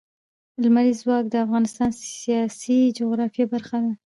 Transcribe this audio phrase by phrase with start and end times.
[0.61, 3.91] لمریز ځواک د افغانستان د سیاسي جغرافیه برخه ده.